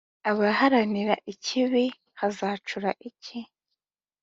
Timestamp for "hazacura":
2.19-2.89